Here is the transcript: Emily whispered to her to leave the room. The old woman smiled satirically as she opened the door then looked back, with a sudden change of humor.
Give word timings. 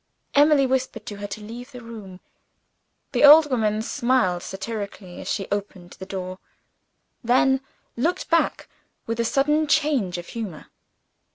Emily 0.33 0.65
whispered 0.65 1.05
to 1.05 1.17
her 1.17 1.27
to 1.27 1.43
leave 1.43 1.69
the 1.71 1.79
room. 1.83 2.21
The 3.11 3.23
old 3.23 3.51
woman 3.51 3.83
smiled 3.83 4.41
satirically 4.41 5.21
as 5.21 5.27
she 5.31 5.47
opened 5.51 5.91
the 5.91 6.07
door 6.07 6.39
then 7.23 7.61
looked 7.95 8.27
back, 8.27 8.67
with 9.05 9.19
a 9.19 9.23
sudden 9.25 9.67
change 9.67 10.17
of 10.17 10.25
humor. 10.29 10.71